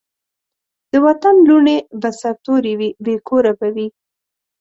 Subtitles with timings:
[0.91, 3.87] د وطن لوڼي به سرتوري وي بې کوره به وي